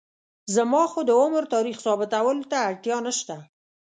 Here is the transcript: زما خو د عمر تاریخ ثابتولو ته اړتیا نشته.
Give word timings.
زما 0.55 0.83
خو 0.91 0.99
د 1.07 1.11
عمر 1.21 1.43
تاریخ 1.55 1.77
ثابتولو 1.85 2.43
ته 2.51 2.57
اړتیا 2.69 2.97
نشته. 3.07 3.35